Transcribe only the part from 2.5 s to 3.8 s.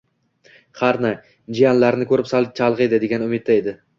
chalg`iydi, degan umidda edi